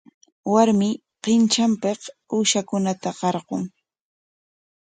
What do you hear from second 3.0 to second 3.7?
qarqun.